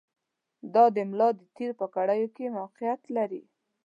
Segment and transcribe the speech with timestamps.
[0.73, 3.43] دا د ملا د تېر په کړیو کې موقعیت لري.